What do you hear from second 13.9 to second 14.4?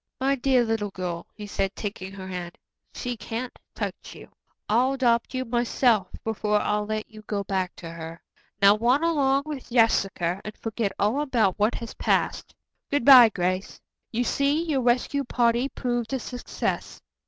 You